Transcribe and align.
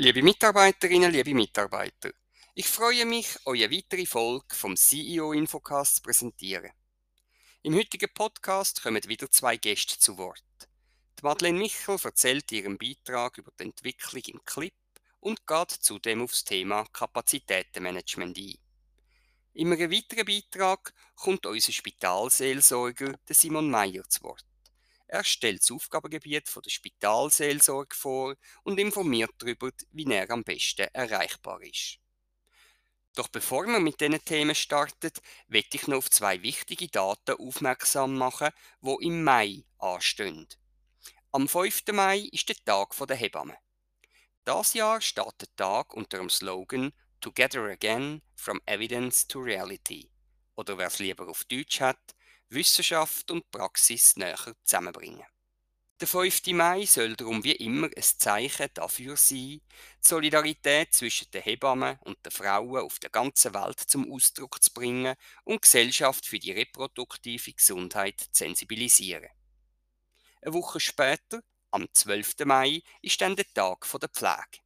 Liebe 0.00 0.22
Mitarbeiterinnen, 0.22 1.10
liebe 1.10 1.34
Mitarbeiter, 1.34 2.12
ich 2.54 2.68
freue 2.68 3.04
mich, 3.04 3.36
euch 3.46 3.64
eine 3.64 3.74
weitere 3.76 4.06
Folge 4.06 4.54
vom 4.54 4.76
CEO 4.76 5.32
Infocast 5.32 5.96
zu 5.96 6.02
präsentieren. 6.02 6.70
Im 7.62 7.74
heutigen 7.74 8.08
Podcast 8.14 8.80
kommen 8.80 9.02
wieder 9.08 9.28
zwei 9.28 9.56
Gäste 9.56 9.98
zu 9.98 10.16
Wort. 10.16 10.68
Die 11.18 11.24
Madeleine 11.24 11.58
Michel 11.58 11.96
erzählt 12.00 12.52
ihren 12.52 12.78
Beitrag 12.78 13.38
über 13.38 13.50
die 13.58 13.64
Entwicklung 13.64 14.22
im 14.28 14.44
Clip 14.44 14.72
und 15.18 15.44
geht 15.48 15.72
zudem 15.72 16.22
aufs 16.22 16.44
Thema 16.44 16.84
Kapazitätenmanagement 16.92 18.38
ein. 18.38 18.54
In 19.54 19.72
einem 19.72 19.90
weiteren 19.90 20.26
Beitrag 20.26 20.94
kommt 21.16 21.44
unser 21.44 21.72
Spitalseelsorger 21.72 23.18
Simon 23.30 23.68
Meyer 23.68 24.08
zu 24.08 24.22
Wort. 24.22 24.46
Er 25.08 25.24
stellt 25.24 25.62
das 25.62 25.70
Aufgabengebiet 25.70 26.54
der 26.54 26.70
Spitalseelsorge 26.70 27.96
vor 27.96 28.36
und 28.62 28.78
informiert 28.78 29.32
darüber, 29.38 29.70
wie 29.90 30.04
er 30.04 30.30
am 30.30 30.44
besten 30.44 30.86
erreichbar 30.92 31.62
ist. 31.62 31.98
Doch 33.14 33.28
bevor 33.28 33.66
wir 33.66 33.80
mit 33.80 34.00
diesen 34.00 34.22
Themen 34.22 34.54
starten, 34.54 35.10
möchte 35.48 35.76
ich 35.78 35.88
noch 35.88 35.96
auf 35.96 36.10
zwei 36.10 36.42
wichtige 36.42 36.88
Daten 36.88 37.40
aufmerksam 37.40 38.18
machen, 38.18 38.50
die 38.82 39.06
im 39.06 39.24
Mai 39.24 39.64
anstehen. 39.78 40.46
Am 41.32 41.48
5. 41.48 41.84
Mai 41.92 42.28
ist 42.30 42.48
der 42.50 42.56
Tag 42.64 42.94
der 43.06 43.16
Hebamme. 43.16 43.56
Das 44.44 44.74
Jahr 44.74 45.00
steht 45.00 45.40
der 45.40 45.56
Tag 45.56 45.94
unter 45.94 46.18
dem 46.18 46.30
Slogan 46.30 46.92
Together 47.20 47.64
Again 47.64 48.22
from 48.36 48.60
Evidence 48.66 49.26
to 49.26 49.40
Reality. 49.40 50.10
Oder 50.54 50.76
wer 50.78 50.86
es 50.86 50.98
lieber 50.98 51.28
auf 51.28 51.44
Deutsch 51.44 51.80
hat, 51.80 52.14
Wissenschaft 52.50 53.30
und 53.30 53.50
Praxis 53.50 54.16
näher 54.16 54.54
zusammenbringen. 54.64 55.24
Der 56.00 56.06
5. 56.06 56.46
Mai 56.52 56.86
soll 56.86 57.16
darum 57.16 57.42
wie 57.42 57.56
immer 57.56 57.88
ein 57.88 58.02
Zeichen 58.02 58.68
dafür 58.72 59.16
sein, 59.16 59.36
die 59.38 59.62
Solidarität 60.00 60.94
zwischen 60.94 61.28
den 61.32 61.42
Hebammen 61.42 61.98
und 62.04 62.24
den 62.24 62.30
Frauen 62.30 62.84
auf 62.84 63.00
der 63.00 63.10
ganzen 63.10 63.52
Welt 63.52 63.80
zum 63.80 64.12
Ausdruck 64.12 64.62
zu 64.62 64.72
bringen 64.72 65.16
und 65.42 65.62
Gesellschaft 65.62 66.24
für 66.24 66.38
die 66.38 66.52
reproduktive 66.52 67.52
Gesundheit 67.52 68.20
zu 68.20 68.28
sensibilisieren. 68.32 69.28
Eine 70.40 70.54
Woche 70.54 70.78
später, 70.78 71.42
am 71.72 71.88
12. 71.92 72.44
Mai, 72.44 72.82
ist 73.02 73.20
dann 73.20 73.34
der 73.34 73.52
Tag 73.52 73.84
der 74.00 74.08
Pflege. 74.08 74.62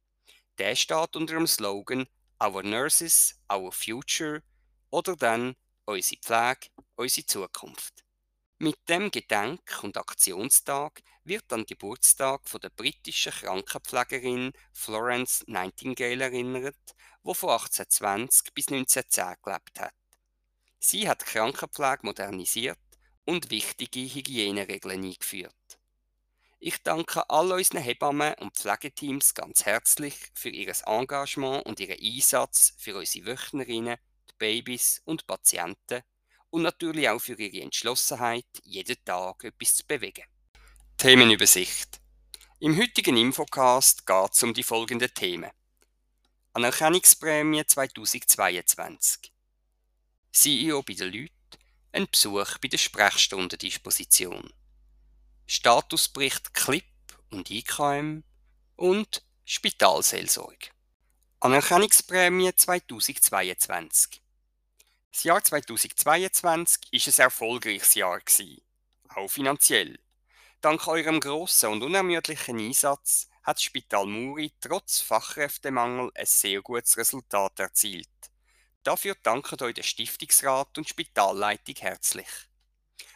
Der 0.59 0.75
steht 0.75 1.15
unter 1.15 1.33
dem 1.33 1.47
Slogan 1.47 2.05
Our 2.41 2.61
Nurses, 2.61 3.39
Our 3.51 3.71
Future 3.71 4.43
oder 4.91 5.15
dann 5.15 5.55
unsere 5.85 6.21
Pflege, 6.21 6.67
unsere 6.95 7.25
Zukunft. 7.25 8.03
Mit 8.59 8.77
dem 8.87 9.11
Gedenk- 9.11 9.83
und 9.83 9.97
Aktionstag 9.97 11.01
wird 11.23 11.51
an 11.51 11.65
Geburtstag 11.65 12.47
von 12.47 12.61
der 12.61 12.69
britischen 12.69 13.31
Krankenpflegerin 13.31 14.53
Florence 14.71 15.43
Nightingale 15.47 16.23
erinnert, 16.23 16.95
die 17.23 17.33
von 17.33 17.49
1820 17.49 18.53
bis 18.53 18.67
1910 18.67 19.35
gelebt 19.41 19.79
hat. 19.79 19.93
Sie 20.79 21.09
hat 21.09 21.21
die 21.21 21.25
Krankenpflege 21.25 21.99
modernisiert 22.03 22.79
und 23.25 23.49
wichtige 23.49 24.01
Hygieneregeln 24.01 25.03
eingeführt. 25.03 25.79
Ich 26.59 26.81
danke 26.83 27.29
all 27.29 27.51
unseren 27.51 27.81
Hebammen 27.81 28.35
und 28.35 28.55
Pflegeteams 28.55 29.33
ganz 29.33 29.65
herzlich 29.65 30.15
für 30.33 30.49
ihr 30.49 30.73
Engagement 30.85 31.65
und 31.65 31.81
ihren 31.81 31.99
Einsatz 31.99 32.73
für 32.77 32.95
unsere 32.95 33.25
Wöchnerinnen 33.25 33.97
die 34.29 34.33
Babys 34.37 35.01
und 35.03 35.27
Patienten 35.27 36.03
und 36.53 36.61
natürlich 36.61 37.09
auch 37.09 37.19
für 37.19 37.33
ihre 37.33 37.63
Entschlossenheit, 37.63 38.45
jeden 38.63 39.03
Tag 39.03 39.43
etwas 39.43 39.77
zu 39.77 39.87
bewegen. 39.87 40.23
Themenübersicht. 40.97 41.99
Im 42.59 42.77
heutigen 42.77 43.17
Infocast 43.17 44.05
geht 44.05 44.33
es 44.33 44.43
um 44.43 44.53
die 44.53 44.61
folgenden 44.61 45.11
Themen. 45.15 45.49
Anerkennungsprämie 46.53 47.65
2022. 47.65 49.33
CEO 50.31 50.83
bei 50.83 50.93
den 50.93 51.11
Leuten, 51.11 51.57
ein 51.91 52.07
Besuch 52.07 52.59
bei 52.59 52.67
der 52.67 52.77
Sprechstundendisposition. 52.77 54.53
Statusbericht 55.47 56.53
CLIP 56.53 56.85
und 57.31 57.49
IKM 57.49 58.23
und 58.75 59.25
Spitalseelsorge. 59.43 60.69
Anerkennungsprämie 61.39 62.53
2022. 62.55 64.22
Das 65.13 65.25
Jahr 65.25 65.43
2022 65.43 66.91
ist 66.91 67.19
ein 67.19 67.25
erfolgreiches 67.25 67.93
Jahr 67.93 68.19
gewesen, 68.19 68.59
auch 69.09 69.27
finanziell. 69.27 69.99
Dank 70.59 70.87
eurem 70.87 71.19
grossen 71.19 71.69
und 71.69 71.83
unermüdlichen 71.83 72.57
Einsatz 72.57 73.29
hat 73.43 73.57
das 73.57 73.63
Spital 73.63 74.07
Muri 74.07 74.51
trotz 74.59 75.01
Fachkräftemangel 75.01 76.09
ein 76.15 76.25
sehr 76.25 76.63
gutes 76.63 76.97
Resultat 76.97 77.59
erzielt. 77.59 78.09
Dafür 78.81 79.15
danken 79.21 79.61
euch 79.61 79.75
der 79.75 79.83
Stiftungsrat 79.83 80.79
und 80.79 80.89
Spitalleitung 80.89 81.75
herzlich. 81.75 82.49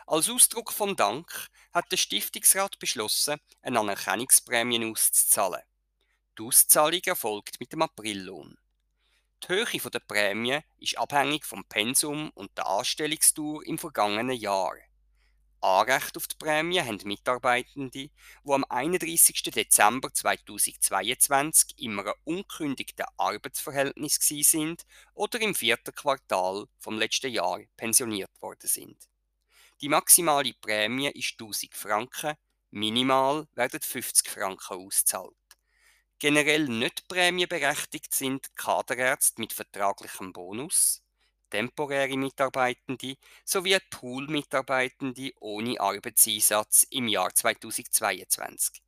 Als 0.05 0.29
Ausdruck 0.29 0.71
von 0.71 0.95
Dank 0.95 1.47
hat 1.73 1.91
der 1.91 1.97
Stiftungsrat 1.97 2.77
beschlossen, 2.77 3.39
eine 3.63 3.79
Anerkennungsprämie 3.79 4.85
auszuzahlen. 4.85 5.63
Die 6.37 6.43
Auszahlung 6.43 7.01
erfolgt 7.05 7.59
mit 7.59 7.73
dem 7.73 7.81
Aprillohn. 7.81 8.55
Die 9.47 9.53
Höhe 9.53 9.65
der 9.65 9.99
Prämie 9.99 10.59
ist 10.77 10.97
abhängig 10.97 11.45
vom 11.45 11.63
Pensum 11.63 12.31
und 12.31 12.57
der 12.57 12.67
Anstellungstour 12.67 13.65
im 13.65 13.77
vergangenen 13.77 14.35
Jahr. 14.35 14.75
Anrecht 15.61 16.17
auf 16.17 16.27
die 16.27 16.35
Prämie 16.35 16.81
haben 16.81 16.99
Mitarbeitende, 17.05 18.09
die 18.09 18.11
am 18.45 18.65
31. 18.67 19.43
Dezember 19.43 20.13
2022 20.13 21.79
in 21.79 21.97
einem 21.97 22.13
ungekündigten 22.25 23.05
Arbeitsverhältnis 23.15 24.15
sind 24.15 24.85
oder 25.13 25.39
im 25.39 25.55
vierten 25.55 25.95
Quartal 25.95 26.65
vom 26.77 26.99
letzten 26.99 27.31
Jahr 27.31 27.61
pensioniert 27.77 28.41
worden 28.41 28.67
sind. 28.67 28.97
Die 29.79 29.87
maximale 29.87 30.53
Prämie 30.59 31.11
ist 31.11 31.39
1000 31.39 31.73
Franken, 31.73 32.35
minimal 32.71 33.47
werden 33.53 33.79
50 33.79 34.27
Franken 34.27 34.73
ausgezahlt. 34.75 35.46
Generell 36.19 36.67
nicht 36.67 37.07
prämieberechtigt 37.07 38.11
sind 38.11 38.55
Kaderärzte 38.55 39.39
mit 39.39 39.53
vertraglichem 39.53 40.33
Bonus, 40.33 41.03
temporäre 41.51 42.17
Mitarbeitende 42.17 43.17
sowie 43.45 43.77
Pool-Mitarbeitende 43.91 45.31
ohne 45.39 45.79
Arbeitseinsatz 45.79 46.87
im 46.89 47.07
Jahr 47.07 47.35
2022. 47.35 48.81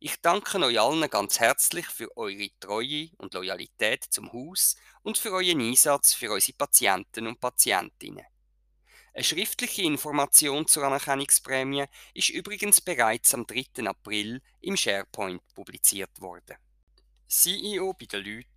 Ich 0.00 0.20
danke 0.22 0.58
euch 0.58 0.80
allen 0.80 1.08
ganz 1.10 1.38
herzlich 1.38 1.86
für 1.86 2.16
eure 2.16 2.48
Treue 2.60 3.10
und 3.18 3.34
Loyalität 3.34 4.04
zum 4.04 4.32
Haus 4.32 4.76
und 5.02 5.18
für 5.18 5.32
euren 5.32 5.60
Einsatz 5.60 6.14
für 6.14 6.32
unsere 6.32 6.56
Patienten 6.56 7.26
und 7.26 7.40
Patientinnen. 7.40 8.24
Eine 9.16 9.22
schriftliche 9.22 9.82
Information 9.82 10.66
zur 10.66 10.82
Anerkennungsprämie 10.82 11.84
ist 12.14 12.30
übrigens 12.30 12.80
bereits 12.80 13.32
am 13.32 13.46
3. 13.46 13.86
April 13.86 14.42
im 14.60 14.76
SharePoint 14.76 15.40
publiziert 15.54 16.20
worden. 16.20 16.56
CEO 17.28 17.92
bei 17.92 18.06
den 18.06 18.24
Leuten, 18.24 18.48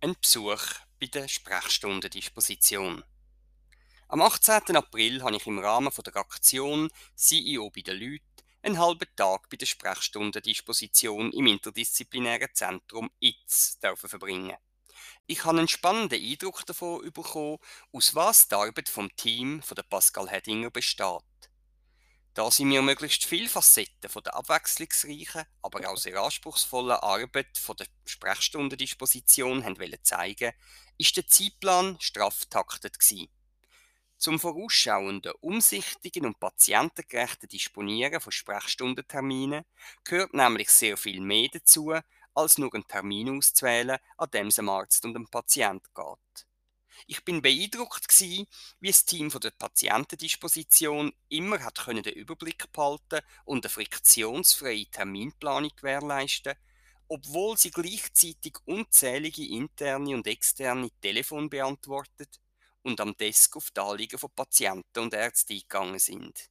ein 0.00 0.14
Besuch 0.20 0.62
bei 1.00 1.06
der 1.06 1.26
Sprechstundendisposition. 1.26 3.02
Am 4.06 4.22
18. 4.22 4.76
April 4.76 5.20
habe 5.24 5.34
ich 5.34 5.48
im 5.48 5.58
Rahmen 5.58 5.90
der 6.06 6.16
Aktion 6.16 6.90
CEO 7.16 7.70
bei 7.70 7.80
den 7.80 7.98
Leuten 7.98 8.22
einen 8.62 8.78
halben 8.78 9.08
Tag 9.16 9.50
bei 9.50 9.56
der 9.56 9.66
Sprechstundendisposition 9.66 11.32
im 11.32 11.48
interdisziplinären 11.48 12.54
Zentrum 12.54 13.10
ITS 13.18 13.80
verbringen. 13.96 14.56
Ich 15.26 15.44
habe 15.46 15.58
einen 15.58 15.68
spannenden 15.68 16.22
Eindruck 16.22 16.66
davon 16.66 17.10
bekommen, 17.10 17.56
aus 17.92 18.14
was 18.14 18.46
die 18.46 18.56
Arbeit 18.56 18.90
vom 18.90 19.14
Team 19.16 19.62
von 19.62 19.74
der 19.74 19.82
Pascal 19.84 20.28
Hedinger 20.28 20.70
besteht. 20.70 21.22
Da 22.34 22.50
sie 22.50 22.66
mir 22.66 22.82
möglichst 22.82 23.24
viele 23.24 23.48
Facetten 23.48 24.10
von 24.10 24.22
der 24.22 24.34
abwechslungsreichen, 24.34 25.44
aber 25.62 25.88
auch 25.88 25.96
sehr 25.96 26.20
anspruchsvollen 26.20 26.98
Arbeit 26.98 27.56
von 27.56 27.76
der 27.76 27.86
Sprechstundendisposition 28.04 29.64
haben 29.64 30.02
zeigen 30.02 30.52
ist 30.98 31.16
der 31.16 31.26
Zeitplan 31.26 31.96
straff 32.00 32.44
taktet. 32.46 32.98
Zum 34.16 34.38
vorausschauenden, 34.38 35.32
umsichtigen 35.40 36.26
und 36.26 36.38
patientengerechten 36.38 37.48
Disponieren 37.48 38.20
von 38.20 38.32
Sprechstundenterminen 38.32 39.64
gehört 40.04 40.34
nämlich 40.34 40.68
sehr 40.68 40.96
viel 40.96 41.20
mehr 41.20 41.48
dazu, 41.52 41.94
als 42.34 42.58
nur 42.58 42.74
einen 42.74 42.86
Termin 42.86 43.36
auszuwählen, 43.36 43.98
an 44.16 44.30
dem 44.30 44.48
es 44.48 44.56
dem 44.56 44.68
Arzt 44.68 45.04
und 45.04 45.14
dem 45.14 45.28
Patient 45.28 45.82
geht. 45.94 46.46
Ich 47.06 47.24
bin 47.24 47.42
beeindruckt 47.42 48.08
gewesen, 48.08 48.46
wie 48.80 48.90
das 48.90 49.04
Team 49.04 49.30
von 49.30 49.40
der 49.40 49.50
Patientendisposition 49.50 51.12
immer 51.28 51.62
hat 51.62 51.84
können 51.84 52.02
den 52.02 52.14
Überblick 52.14 52.70
behalten 52.72 53.20
und 53.44 53.64
eine 53.64 53.70
friktionsfreie 53.70 54.86
Terminplanung 54.86 55.72
gewährleisten, 55.76 56.54
obwohl 57.08 57.58
sie 57.58 57.70
gleichzeitig 57.70 58.54
unzählige 58.64 59.46
interne 59.46 60.14
und 60.14 60.26
externe 60.26 60.90
Telefon 61.00 61.50
beantwortet 61.50 62.40
und 62.82 63.00
am 63.00 63.16
Desk 63.16 63.56
auf 63.56 63.70
die 63.70 63.80
Anliegen 63.80 64.18
von 64.18 64.30
Patienten 64.30 65.00
und 65.00 65.14
Ärzten 65.14 65.54
eingegangen 65.54 65.98
sind. 65.98 66.48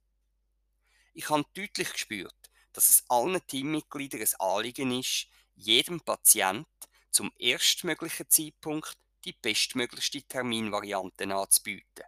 Ich 1.14 1.30
habe 1.30 1.46
deutlich 1.54 1.92
gespürt, 1.94 2.36
dass 2.74 2.90
es 2.90 3.04
allen 3.08 3.46
Teammitgliedern 3.48 4.22
ein 4.22 4.40
Anliegen 4.40 5.00
ist, 5.00 5.28
jedem 5.64 6.02
Patient 6.02 6.68
zum 7.12 7.32
erstmöglichen 7.38 8.30
Zeitpunkt 8.30 8.98
die 9.26 9.34
bestmöglichste 9.34 10.22
Terminvariante 10.24 11.24
anzubieten. 11.34 12.04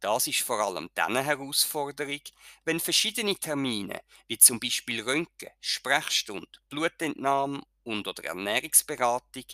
Das 0.00 0.28
ist 0.28 0.40
vor 0.40 0.60
allem 0.60 0.90
dann 0.94 1.16
eine 1.16 1.26
Herausforderung, 1.26 2.20
wenn 2.64 2.78
verschiedene 2.78 3.34
Termine, 3.34 4.00
wie 4.28 4.38
zum 4.38 4.60
Beispiel 4.60 5.02
Röntgen, 5.02 5.50
Sprechstunde, 5.60 6.46
Blutentnahme 6.68 7.62
und 7.82 8.06
oder 8.06 8.24
Ernährungsberatung, 8.24 9.44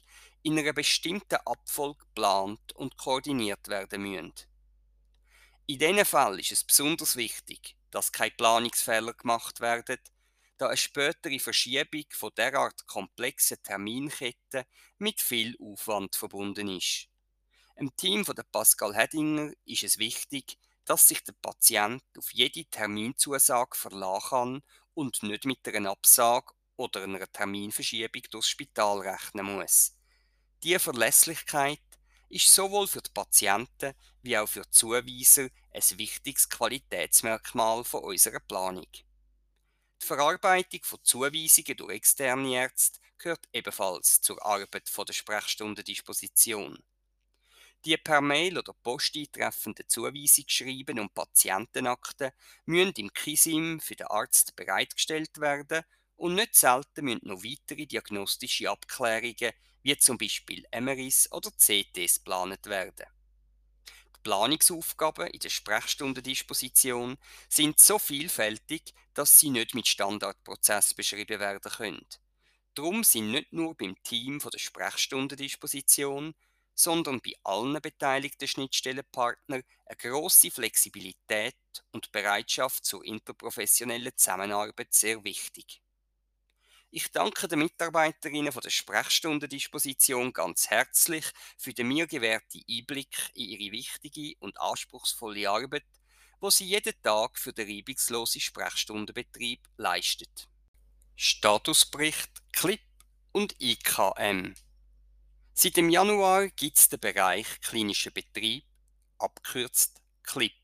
in 0.42 0.58
einer 0.58 0.74
bestimmten 0.74 1.36
Abfolge 1.46 2.00
geplant 2.00 2.72
und 2.74 2.98
koordiniert 2.98 3.68
werden 3.68 4.02
müssen. 4.02 4.34
In 5.66 5.78
diesen 5.78 6.04
Fällen 6.04 6.40
ist 6.40 6.52
es 6.52 6.64
besonders 6.64 7.16
wichtig, 7.16 7.74
dass 7.90 8.12
keine 8.12 8.32
Planungsfehler 8.32 9.14
gemacht 9.14 9.60
werden, 9.60 9.98
da 10.58 10.68
eine 10.68 10.76
spätere 10.76 11.38
Verschiebung 11.38 12.04
von 12.10 12.30
derart 12.36 12.86
komplexen 12.86 13.62
Terminketten 13.62 14.64
mit 14.98 15.20
viel 15.20 15.56
Aufwand 15.60 16.16
verbunden 16.16 16.68
ist. 16.68 17.08
Im 17.76 17.94
Team 17.96 18.24
von 18.24 18.36
der 18.36 18.44
Pascal 18.44 18.94
Hedinger 18.94 19.52
ist 19.64 19.82
es 19.82 19.98
wichtig, 19.98 20.58
dass 20.84 21.08
sich 21.08 21.24
der 21.24 21.32
Patient 21.32 22.02
auf 22.16 22.32
jede 22.32 22.64
Terminzusage 22.66 23.76
verlassen 23.76 24.28
kann 24.28 24.62
und 24.94 25.22
nicht 25.22 25.44
mit 25.44 25.66
einer 25.66 25.90
Absage 25.90 26.52
oder 26.76 27.02
einer 27.02 27.30
Terminverschiebung 27.32 28.22
durchs 28.30 28.48
Spital 28.48 29.00
rechnen 29.00 29.56
muss. 29.56 29.92
Diese 30.62 30.78
Verlässlichkeit 30.78 31.80
ist 32.28 32.52
sowohl 32.52 32.86
für 32.86 33.02
die 33.02 33.10
Patienten 33.12 33.94
wie 34.22 34.38
auch 34.38 34.48
für 34.48 34.62
die 34.62 34.70
Zuweiser 34.70 35.48
ein 35.72 35.98
wichtiges 35.98 36.48
Qualitätsmerkmal 36.48 37.84
von 37.84 38.04
unserer 38.04 38.40
Planung. 38.40 38.86
Die 40.00 40.06
Verarbeitung 40.06 40.84
von 40.84 41.02
Zuweisungen 41.02 41.76
durch 41.76 41.94
externe 41.94 42.54
Ärzte 42.54 43.00
gehört 43.18 43.48
ebenfalls 43.52 44.20
zur 44.20 44.40
Arbeit 44.46 44.88
der 44.96 45.12
Sprechstundendisposition. 45.12 46.78
Die 47.84 47.96
per 47.96 48.20
Mail 48.20 48.58
oder 48.58 48.72
Post 48.72 49.16
eintreffenden 49.16 49.88
Zuweisungsschreiben 49.88 50.98
und 51.00 51.12
Patientenakten 51.14 52.30
müssen 52.66 52.94
im 52.96 53.12
KISIM 53.12 53.80
für 53.80 53.96
den 53.96 54.06
Arzt 54.06 54.56
bereitgestellt 54.56 55.40
werden 55.40 55.84
und 56.16 56.34
nicht 56.34 56.54
selten 56.54 57.04
müssen 57.04 57.28
noch 57.28 57.42
weitere 57.42 57.86
diagnostische 57.86 58.70
Abklärungen 58.70 59.52
wie 59.82 59.96
zum 59.98 60.18
Beispiel 60.18 60.64
MRIs 60.72 61.30
oder 61.32 61.50
CTs 61.56 62.18
geplant 62.18 62.66
werden. 62.66 63.06
Planungsaufgaben 64.24 65.28
in 65.28 65.38
der 65.38 65.50
Sprechstundendisposition 65.50 67.16
sind 67.48 67.78
so 67.78 68.00
vielfältig, 68.00 68.92
dass 69.12 69.38
sie 69.38 69.50
nicht 69.50 69.74
mit 69.74 69.86
Standardprozess 69.86 70.94
beschrieben 70.94 71.38
werden 71.38 71.70
können. 71.70 72.06
Darum 72.74 73.04
sind 73.04 73.30
nicht 73.30 73.52
nur 73.52 73.76
beim 73.76 73.94
Team 74.02 74.40
von 74.40 74.50
der 74.50 74.58
Sprechstundendisposition, 74.58 76.34
sondern 76.74 77.20
bei 77.20 77.34
allen 77.44 77.80
beteiligten 77.80 78.48
Schnittstellenpartnern 78.48 79.62
eine 79.86 79.96
grosse 79.96 80.50
Flexibilität 80.50 81.54
und 81.92 82.10
Bereitschaft 82.10 82.84
zur 82.84 83.04
interprofessionellen 83.04 84.16
Zusammenarbeit 84.16 84.92
sehr 84.92 85.22
wichtig. 85.22 85.83
Ich 86.96 87.10
danke 87.10 87.48
den 87.48 87.58
Mitarbeiterinnen 87.58 88.52
von 88.52 88.62
der 88.62 88.70
Sprechstundendisposition 88.70 90.32
ganz 90.32 90.70
herzlich 90.70 91.24
für 91.58 91.74
den 91.74 91.88
mir 91.88 92.06
gewährten 92.06 92.62
Einblick 92.70 93.32
in 93.34 93.46
ihre 93.46 93.72
wichtige 93.72 94.36
und 94.38 94.60
anspruchsvolle 94.60 95.50
Arbeit, 95.50 95.82
wo 96.38 96.50
sie 96.50 96.66
jeden 96.66 96.94
Tag 97.02 97.36
für 97.36 97.52
den 97.52 97.68
reibungslosen 97.68 98.40
Sprechstundenbetrieb 98.40 99.58
leistet. 99.76 100.48
Statusbericht 101.16 102.30
CLIP 102.52 102.86
und 103.32 103.60
IKM 103.60 104.54
Seit 105.52 105.76
dem 105.76 105.90
Januar 105.90 106.46
gibt 106.50 106.78
es 106.78 106.90
den 106.90 107.00
Bereich 107.00 107.60
klinischer 107.60 108.12
Betrieb, 108.12 108.66
abgekürzt 109.18 110.00
CLIP. 110.22 110.54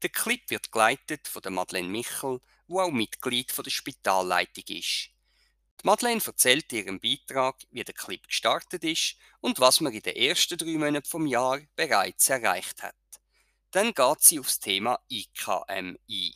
Der 0.00 0.08
CLIP 0.08 0.48
wird 0.48 0.72
geleitet 0.72 1.28
von 1.28 1.42
der 1.42 1.52
Madeleine 1.52 1.88
Michel, 1.88 2.40
wo 2.66 2.80
auch 2.80 2.90
Mitglied 2.90 3.52
von 3.52 3.64
der 3.64 3.70
Spitalleitung 3.70 4.64
ist. 4.68 5.10
Madeleine 5.82 6.22
erzählt 6.24 6.72
in 6.72 6.78
ihrem 6.78 7.00
Beitrag, 7.00 7.56
wie 7.70 7.84
der 7.84 7.94
CLIP 7.94 8.28
gestartet 8.28 8.84
ist 8.84 9.16
und 9.40 9.60
was 9.60 9.80
man 9.80 9.92
in 9.92 10.02
den 10.02 10.16
ersten 10.16 10.56
drei 10.56 10.78
Monaten 10.78 11.08
vom 11.08 11.26
Jahr 11.26 11.60
bereits 11.74 12.28
erreicht 12.28 12.82
hat. 12.82 12.94
Dann 13.70 13.92
geht 13.92 14.20
sie 14.20 14.38
aufs 14.38 14.60
Thema 14.60 15.00
IKM 15.10 15.96
ein. 16.08 16.32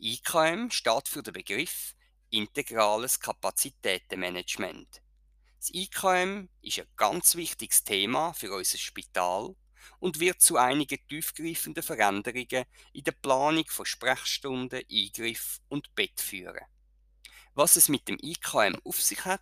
IKM 0.00 0.70
steht 0.70 1.08
für 1.08 1.22
den 1.22 1.34
Begriff 1.34 1.94
Integrales 2.30 3.18
Kapazitätenmanagement. 3.18 5.02
Das 5.58 5.70
IKM 5.74 6.48
ist 6.62 6.78
ein 6.78 6.86
ganz 6.96 7.34
wichtiges 7.34 7.82
Thema 7.82 8.32
für 8.32 8.54
unser 8.54 8.78
Spital 8.78 9.56
und 9.98 10.20
wird 10.20 10.40
zu 10.40 10.56
einigen 10.56 10.98
tiefgreifenden 11.08 11.82
Veränderungen 11.82 12.64
in 12.92 13.04
der 13.04 13.12
Planung 13.12 13.64
von 13.68 13.84
Sprechstunden, 13.84 14.84
Eingriff 14.90 15.60
und 15.68 15.94
Bett 15.94 16.20
führen. 16.20 16.64
Was 17.58 17.74
es 17.74 17.88
mit 17.88 18.06
dem 18.06 18.18
IKM 18.22 18.78
auf 18.84 19.02
sich 19.02 19.24
hat 19.24 19.40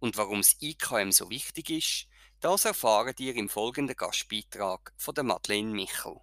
und 0.00 0.16
warum 0.16 0.38
das 0.38 0.56
IKM 0.60 1.12
so 1.12 1.30
wichtig 1.30 1.70
ist, 1.70 2.08
das 2.40 2.64
erfahren 2.64 3.14
ihr 3.20 3.36
im 3.36 3.48
folgenden 3.48 3.94
Gastbeitrag 3.94 4.92
von 4.96 5.14
der 5.14 5.22
Madeleine 5.22 5.72
Michel. 5.72 6.16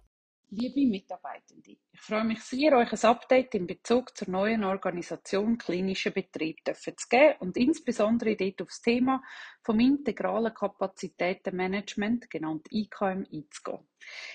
Liebe 0.50 0.86
Mitarbeitende, 0.86 1.78
ich 1.90 2.00
freue 2.02 2.24
mich 2.24 2.42
sehr, 2.42 2.76
euch 2.76 2.92
ein 2.92 3.10
Update 3.10 3.54
in 3.54 3.66
Bezug 3.66 4.14
zur 4.14 4.28
neuen 4.28 4.62
Organisation 4.62 5.56
klinischer 5.56 6.10
Betrieb 6.10 6.58
zu 6.66 6.92
geben 7.08 7.36
und 7.40 7.56
insbesondere 7.56 8.36
dort 8.36 8.60
auf 8.60 8.68
das 8.68 8.82
Thema 8.82 9.22
vom 9.62 9.80
integralen 9.80 10.52
Kapazitätenmanagement, 10.52 12.28
genannt 12.28 12.66
IKM, 12.70 13.24
einzugehen. 13.32 13.88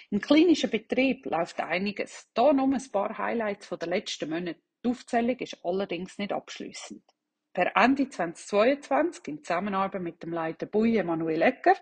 Im 0.10 0.20
klinischen 0.20 0.72
Betrieb 0.72 1.28
läuft 1.28 1.60
einiges. 1.60 2.28
Hier 2.36 2.54
nur 2.54 2.74
ein 2.74 2.92
paar 2.92 3.16
Highlights 3.16 3.68
von 3.68 3.78
der 3.78 3.90
letzten 3.90 4.32
Monate. 4.32 4.67
Die 4.88 4.92
Aufzählung 4.92 5.36
ist 5.40 5.66
allerdings 5.66 6.18
nicht 6.18 6.32
abschließend. 6.32 7.04
Per 7.52 7.76
Ende 7.76 8.08
2022, 8.08 9.28
in 9.28 9.44
Zusammenarbeit 9.44 10.02
mit 10.02 10.24
dem 10.24 10.32
Leiter 10.32 10.66
Bui 10.66 10.96
Emanuel 10.96 11.42
Ecker, 11.42 11.76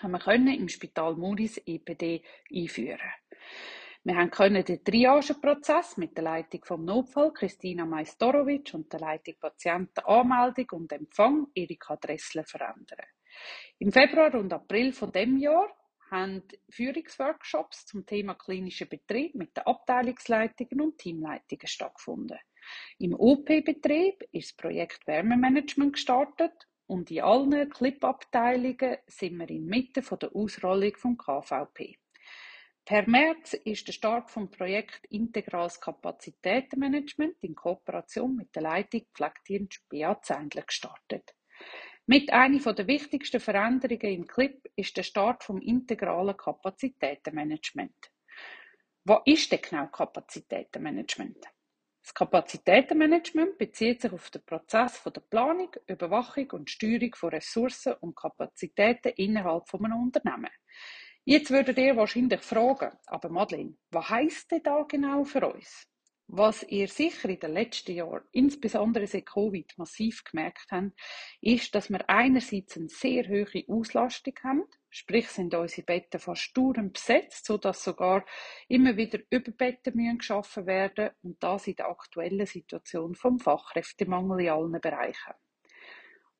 haben 0.00 0.12
wir 0.12 0.20
können 0.20 0.54
im 0.54 0.68
Spital 0.68 1.16
Muris 1.16 1.60
EPD 1.66 2.22
einführen. 2.54 3.10
Wir 4.04 4.14
haben 4.14 4.30
können 4.30 4.64
den 4.64 4.84
Triageprozess 4.84 5.96
mit 5.96 6.16
der 6.16 6.22
Leitung 6.22 6.64
vom 6.64 6.84
Notfall 6.84 7.32
Christina 7.32 7.84
Majstorovic 7.84 8.72
und 8.72 8.92
der 8.92 9.00
Leitung 9.00 9.34
Patientenanmeldung 9.40 10.66
und 10.74 10.92
Empfang 10.92 11.48
Erika 11.56 11.96
Dressler 11.96 12.44
verändern. 12.44 13.04
Im 13.80 13.90
Februar 13.90 14.32
und 14.36 14.52
April 14.52 14.92
von 14.92 15.10
dem 15.10 15.38
Jahr 15.38 15.68
haben 16.12 16.42
Führungsworkshops 16.68 17.86
zum 17.86 18.06
Thema 18.06 18.34
klinischer 18.34 18.86
Betrieb 18.86 19.34
mit 19.34 19.56
den 19.56 19.66
Abteilungsleitungen 19.66 20.80
und 20.80 20.98
Teamleitungen 20.98 21.66
stattgefunden. 21.66 22.38
Im 22.98 23.14
OP-Betrieb 23.14 24.22
ist 24.30 24.50
das 24.50 24.56
Projekt 24.56 25.06
Wärmemanagement 25.08 25.94
gestartet 25.94 26.52
und 26.86 27.10
in 27.10 27.22
allen 27.22 27.70
Clip-Abteilungen 27.70 28.98
sind 29.06 29.38
wir 29.38 29.50
inmitten 29.50 30.04
der 30.20 30.36
Ausrollung 30.36 30.94
vom 30.96 31.16
KVP. 31.16 31.96
Per 32.84 33.08
März 33.08 33.54
ist 33.54 33.86
der 33.86 33.92
Start 33.92 34.30
vom 34.30 34.50
Projekt 34.50 35.06
Integrales 35.06 35.80
Kapazitätenmanagement 35.80 37.36
in 37.40 37.54
Kooperation 37.54 38.36
mit 38.36 38.54
der 38.54 38.62
Leitung 38.62 39.06
Pflegedienst 39.14 39.88
BA 39.88 40.20
Zändler 40.20 40.62
gestartet. 40.62 41.34
Mit 42.12 42.30
einer 42.30 42.74
der 42.74 42.86
wichtigsten 42.88 43.40
Veränderungen 43.40 44.12
im 44.12 44.26
CLIP 44.26 44.70
ist 44.76 44.94
der 44.98 45.02
Start 45.02 45.42
vom 45.42 45.62
integralen 45.62 46.36
Kapazitätenmanagement. 46.36 48.12
Was 49.04 49.22
ist 49.24 49.50
denn 49.50 49.62
genau 49.62 49.86
Kapazitätenmanagement? 49.86 51.38
Das 52.02 52.12
Kapazitätenmanagement 52.12 53.56
bezieht 53.56 54.02
sich 54.02 54.12
auf 54.12 54.28
den 54.28 54.44
Prozess 54.44 55.02
der 55.02 55.22
Planung, 55.22 55.74
Überwachung 55.86 56.50
und 56.50 56.68
Steuerung 56.68 57.14
von 57.14 57.30
Ressourcen 57.30 57.94
und 58.00 58.14
Kapazitäten 58.14 59.14
innerhalb 59.16 59.72
eines 59.72 59.96
Unternehmens. 59.96 60.52
Jetzt 61.24 61.50
würdet 61.50 61.78
ihr 61.78 61.96
wahrscheinlich 61.96 62.42
fragen, 62.42 62.92
aber 63.06 63.30
Madeleine, 63.30 63.78
was 63.90 64.10
heisst 64.10 64.50
denn 64.50 64.62
da 64.62 64.82
genau 64.82 65.24
für 65.24 65.50
uns? 65.50 65.90
Was 66.34 66.62
ihr 66.62 66.88
sicher 66.88 67.28
in 67.28 67.40
den 67.40 67.52
letzten 67.52 67.92
Jahren, 67.92 68.24
insbesondere 68.32 69.06
seit 69.06 69.26
Covid, 69.26 69.70
massiv 69.76 70.24
gemerkt 70.24 70.64
habt, 70.70 70.92
ist, 71.42 71.74
dass 71.74 71.90
wir 71.90 72.08
einerseits 72.08 72.74
eine 72.78 72.88
sehr 72.88 73.28
hohe 73.28 73.64
Auslastung 73.68 74.32
haben, 74.42 74.64
sprich 74.88 75.28
sind 75.28 75.54
unsere 75.54 75.82
Betten 75.82 76.18
fast 76.18 76.56
dauernd 76.56 76.94
besetzt, 76.94 77.44
sodass 77.44 77.84
sogar 77.84 78.24
immer 78.66 78.96
wieder 78.96 79.18
Überbetten 79.28 79.94
müssen 79.94 80.16
geschaffen 80.16 80.64
werden 80.64 81.10
und 81.20 81.42
das 81.42 81.66
in 81.66 81.76
der 81.76 81.90
aktuellen 81.90 82.46
Situation 82.46 83.14
vom 83.14 83.38
Fachkräftemangel 83.38 84.40
in 84.40 84.48
allen 84.48 84.80
Bereichen. 84.80 85.34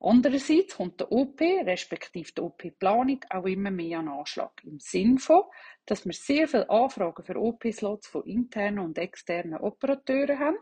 Andererseits 0.05 0.75
kommt 0.75 0.99
der 0.99 1.09
OP, 1.13 1.39
respektive 1.39 2.29
die 2.33 2.41
OP-Planung, 2.41 3.23
auch 3.29 3.45
immer 3.45 3.71
mehr 3.71 3.99
an 3.99 4.09
Anschlag. 4.09 4.51
Im 4.65 4.77
Sinn 4.77 5.17
von, 5.17 5.43
dass 5.85 6.05
wir 6.05 6.11
sehr 6.11 6.45
viele 6.49 6.69
Anfragen 6.69 7.23
für 7.23 7.39
OP-Slots 7.39 8.07
von 8.07 8.25
internen 8.25 8.79
und 8.79 8.97
externen 8.97 9.61
Operateuren 9.61 10.39
haben, 10.39 10.57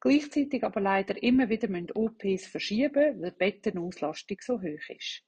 gleichzeitig 0.00 0.64
aber 0.64 0.80
leider 0.80 1.22
immer 1.22 1.48
wieder 1.48 1.68
OPs 1.94 2.48
verschieben, 2.48 3.22
weil 3.22 3.30
die 3.30 3.36
Bettenauslastung 3.38 4.38
so 4.40 4.60
hoch 4.60 4.88
ist. 4.88 5.22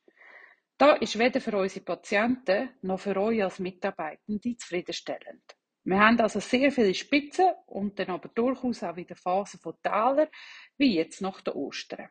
Da 0.77 0.95
ist 0.95 1.17
weder 1.17 1.41
für 1.41 1.57
unsere 1.57 1.85
Patienten 1.85 2.71
noch 2.83 2.99
für 2.99 3.17
euch 3.17 3.45
als 3.45 3.61
Mitarbeitende 3.61 4.57
zufriedenstellend. 4.57 5.45
Wir 5.85 6.01
haben 6.01 6.19
also 6.19 6.41
sehr 6.41 6.73
viele 6.73 6.93
Spitzen 6.93 7.53
und 7.67 8.01
dann 8.01 8.09
aber 8.09 8.31
durchaus 8.31 8.83
auch 8.83 8.97
wieder 8.97 9.15
Phasen 9.15 9.61
von 9.61 9.75
Täler, 9.81 10.29
wie 10.77 10.97
jetzt 10.97 11.21
nach 11.21 11.41
der 11.43 11.55
Ostern. 11.55 12.09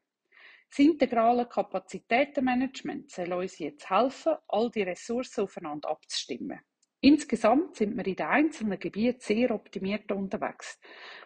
Das 0.75 0.79
integrale 0.79 1.45
Kapazitätenmanagement 1.45 3.11
soll 3.11 3.31
uns 3.33 3.59
jetzt 3.59 3.91
helfen, 3.91 4.33
all 4.47 4.71
die 4.71 4.81
Ressourcen 4.81 5.43
aufeinander 5.43 5.91
abzustimmen. 5.91 6.61
Insgesamt 6.99 7.75
sind 7.75 7.95
wir 7.95 8.07
in 8.07 8.15
den 8.15 8.25
einzelnen 8.25 8.79
Gebieten 8.79 9.19
sehr 9.19 9.51
optimiert 9.51 10.11
unterwegs. 10.11 10.79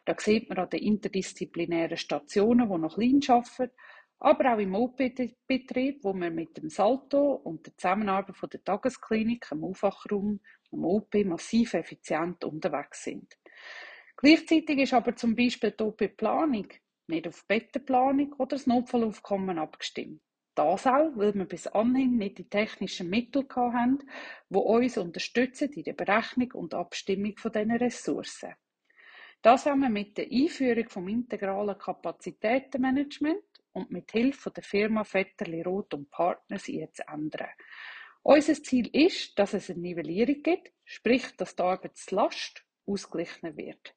Da 0.03 0.15
sieht 0.19 0.49
man 0.49 0.57
an 0.57 0.69
den 0.69 0.81
interdisziplinären 0.81 1.95
Stationen, 1.95 2.69
die 2.69 2.77
noch 2.77 2.95
klein 2.95 3.21
arbeiten, 3.29 3.73
aber 4.19 4.53
auch 4.53 4.59
im 4.59 4.75
OP-Betrieb, 4.75 6.03
wo 6.03 6.13
wir 6.13 6.29
mit 6.29 6.57
dem 6.57 6.67
Salto 6.67 7.35
und 7.35 7.67
der 7.67 7.77
Zusammenarbeit 7.77 8.35
von 8.35 8.49
der 8.49 8.65
Tagesklinik, 8.65 9.47
im 9.51 9.63
Aufwachraum, 9.63 10.41
im 10.73 10.83
OP 10.83 11.15
massiv 11.23 11.73
effizient 11.73 12.43
unterwegs 12.43 13.05
sind. 13.05 13.37
Gleichzeitig 14.17 14.79
ist 14.79 14.93
aber 14.93 15.15
zum 15.15 15.37
Beispiel 15.37 15.71
die 15.71 15.83
OP-Planung 15.83 16.67
nicht 17.07 17.27
auf 17.27 17.45
Bettenplanung 17.47 18.33
oder 18.33 18.55
das 18.55 18.67
Notfallaufkommen 18.67 19.57
abgestimmt. 19.57 20.21
Das 20.55 20.87
auch, 20.87 21.11
weil 21.15 21.35
wir 21.35 21.45
bis 21.45 21.67
anhin 21.67 22.17
nicht 22.17 22.39
die 22.39 22.49
technischen 22.49 23.09
Mittel 23.09 23.45
haben, 23.55 23.99
die 24.49 24.57
uns 24.57 24.97
unterstützen 24.97 25.71
in 25.71 25.83
der 25.83 25.93
Berechnung 25.93 26.51
und 26.53 26.73
Abstimmung 26.73 27.37
von 27.37 27.51
diesen 27.51 27.71
Ressourcen. 27.71 28.55
Das 29.43 29.67
haben 29.67 29.81
wir 29.81 29.89
mit 29.89 30.17
der 30.17 30.31
Einführung 30.31 30.89
vom 30.89 31.07
integralen 31.07 31.77
Kapazitätenmanagement 31.77 33.43
und 33.73 33.91
mit 33.91 34.11
Hilfe 34.11 34.49
der 34.49 34.63
Firma 34.63 35.03
Vetterli 35.03 35.61
Roth 35.61 35.93
und 35.93 36.09
Partners 36.09 36.65
jetzt 36.65 37.03
ändern. 37.07 37.49
Unser 38.23 38.55
Ziel 38.55 38.89
ist, 38.91 39.37
dass 39.37 39.53
es 39.53 39.69
eine 39.69 39.79
Nivellierung 39.79 40.41
gibt, 40.41 40.73
sprich, 40.83 41.35
dass 41.37 41.55
die 41.55 41.61
Arbeitslast 41.61 42.65
ausgeglichen 42.87 43.55
wird. 43.55 43.96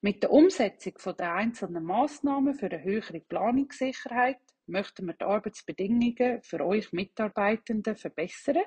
Mit 0.00 0.22
der 0.22 0.32
Umsetzung 0.32 0.94
der 1.18 1.34
einzelnen 1.34 1.84
Massnahmen 1.84 2.54
für 2.54 2.66
eine 2.66 2.82
höhere 2.82 3.20
Planungssicherheit 3.20 4.38
möchten 4.66 5.06
wir 5.06 5.14
die 5.14 5.24
Arbeitsbedingungen 5.24 6.42
für 6.42 6.64
euch 6.64 6.92
Mitarbeitenden 6.92 7.96
verbessern, 7.96 8.62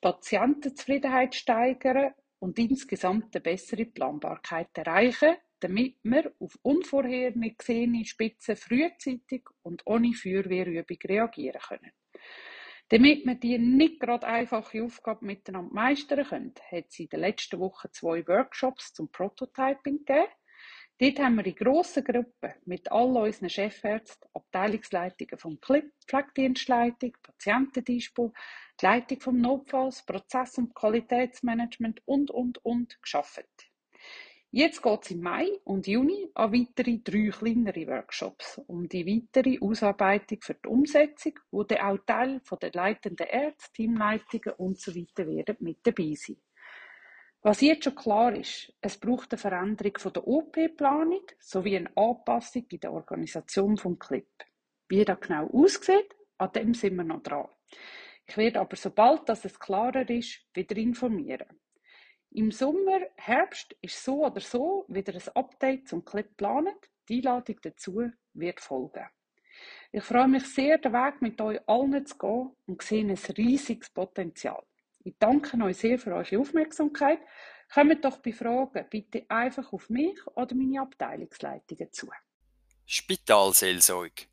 Patientenzufriedenheit 0.00 1.34
steigern 1.34 2.12
und 2.38 2.58
insgesamt 2.58 3.34
eine 3.34 3.42
bessere 3.42 3.84
Planbarkeit 3.86 4.68
erreichen, 4.74 5.36
damit 5.60 5.96
wir 6.02 6.32
auf 6.38 6.56
unvorhergesehene 6.62 8.04
Spitzen 8.04 8.56
frühzeitig 8.56 9.42
und 9.62 9.82
ohne 9.86 10.12
Feuerwehrübung 10.12 10.98
reagieren 11.04 11.60
können. 11.60 11.92
Damit 12.90 13.26
wir 13.26 13.34
die 13.34 13.58
nicht 13.58 14.00
gerade 14.00 14.26
einfache 14.26 14.82
Aufgabe 14.82 15.26
miteinander 15.26 15.74
meistern 15.74 16.24
können, 16.24 16.54
hat 16.70 16.86
es 16.88 16.98
in 16.98 17.08
den 17.08 17.20
letzten 17.20 17.60
Wochen 17.60 17.88
zwei 17.92 18.26
Workshops 18.26 18.94
zum 18.94 19.10
Prototyping 19.12 20.04
gegeben. 20.06 20.32
Dort 21.00 21.18
haben 21.20 21.36
wir 21.36 21.46
in 21.46 21.54
grossen 21.54 22.02
Gruppen 22.02 22.54
mit 22.64 22.90
all 22.90 23.16
unseren 23.16 23.50
Chefärzten, 23.50 24.28
Abteilungsleitungen 24.34 25.38
vom 25.38 25.60
CLIP, 25.60 25.92
Pflegedienstleitung, 26.06 27.12
Patientendispo, 27.22 28.32
die 28.80 28.86
Leitung 28.86 29.20
vom 29.20 29.38
Notfalls, 29.38 30.04
Prozess- 30.04 30.58
und 30.58 30.74
Qualitätsmanagement 30.74 32.02
und, 32.04 32.32
und, 32.32 32.64
und 32.64 33.00
geschafft. 33.00 33.67
Jetzt 34.50 34.82
geht 34.82 35.02
es 35.02 35.10
im 35.10 35.20
Mai 35.20 35.46
und 35.64 35.86
Juni 35.86 36.30
an 36.32 36.54
weitere 36.54 37.00
drei 37.04 37.28
kleinere 37.28 37.86
Workshops 37.86 38.58
um 38.66 38.88
die 38.88 39.04
weitere 39.06 39.58
Ausarbeitung 39.60 40.38
für 40.40 40.54
die 40.54 40.68
Umsetzung, 40.68 41.34
wo 41.50 41.64
dann 41.64 41.78
auch 41.78 41.98
Teil 42.06 42.40
der 42.62 42.72
leitenden 42.72 43.26
Ärzte, 43.26 43.72
Teamleitungen 43.74 44.54
usw. 44.56 45.04
So 45.14 45.26
werden 45.26 45.56
mit 45.60 45.86
dabei 45.86 46.14
sein. 46.14 46.38
Was 47.42 47.60
jetzt 47.60 47.84
schon 47.84 47.94
klar 47.94 48.34
ist, 48.34 48.72
es 48.80 48.96
braucht 48.96 49.32
eine 49.32 49.38
Veränderung 49.38 50.12
der 50.14 50.26
OP-Planung 50.26 51.26
sowie 51.38 51.76
eine 51.76 51.94
Anpassung 51.94 52.64
in 52.70 52.80
der 52.80 52.92
Organisation 52.94 53.76
vom 53.76 53.98
CLIP. 53.98 54.44
Wie 54.88 55.04
das 55.04 55.20
genau 55.20 55.46
aussieht, 55.50 56.16
an 56.38 56.52
dem 56.52 56.72
sind 56.72 56.96
wir 56.96 57.04
noch 57.04 57.22
dran. 57.22 57.48
Ich 58.26 58.36
werde 58.38 58.60
aber 58.60 58.76
sobald 58.76 59.28
das 59.28 59.44
es 59.44 59.60
klarer 59.60 60.08
ist, 60.08 60.40
wieder 60.54 60.76
informieren. 60.78 61.46
Im 62.30 62.52
Sommer, 62.52 63.00
Herbst 63.16 63.74
ist 63.80 64.04
so 64.04 64.26
oder 64.26 64.40
so 64.40 64.84
wieder 64.88 65.14
ein 65.14 65.36
Update 65.36 65.88
zum 65.88 66.04
Clip 66.04 66.28
geplant. 66.28 66.90
Die 67.08 67.16
Einladung 67.16 67.56
dazu 67.62 68.10
wird 68.34 68.60
folgen. 68.60 69.06
Ich 69.92 70.04
freue 70.04 70.28
mich 70.28 70.46
sehr, 70.46 70.78
den 70.78 70.92
Weg 70.92 71.22
mit 71.22 71.40
euch 71.40 71.60
allen 71.66 72.04
zu 72.04 72.18
gehen 72.18 72.50
und 72.66 72.82
sehe 72.82 73.04
ein 73.04 73.18
riesiges 73.36 73.88
Potenzial. 73.90 74.62
Ich 75.04 75.14
danke 75.18 75.56
euch 75.64 75.78
sehr 75.78 75.98
für 75.98 76.14
eure 76.14 76.38
Aufmerksamkeit. 76.38 77.20
Kommt 77.72 78.04
doch 78.04 78.18
bei 78.18 78.32
Fragen 78.32 78.86
bitte 78.90 79.24
einfach 79.28 79.72
auf 79.72 79.88
mich 79.88 80.18
oder 80.26 80.54
meine 80.54 80.82
Abteilungsleitungen 80.82 81.90
zu. 81.92 82.10
Spitalseelsorge. 82.84 84.26